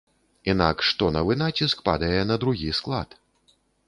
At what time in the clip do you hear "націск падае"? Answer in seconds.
1.41-2.21